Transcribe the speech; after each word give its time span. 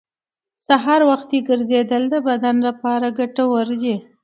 سهار 0.67 1.01
وختي 1.09 1.39
ګرځېدل 1.49 2.03
د 2.09 2.15
بدن 2.27 2.55
لپاره 2.67 3.07
ګټور 3.19 3.67
دي 3.81 3.95